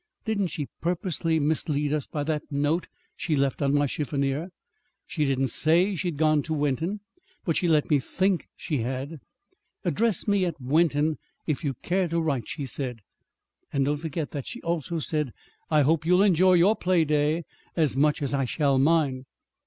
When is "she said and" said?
12.47-13.85